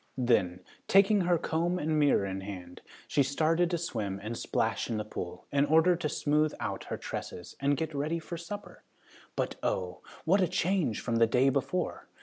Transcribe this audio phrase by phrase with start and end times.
[0.17, 4.97] Then, taking her comb and mirror in hand, she started to swim and splash in
[4.97, 8.81] the pool, in order to smooth out her tresses and get ready for supper.
[9.35, 12.07] But oh, what a change from the day before!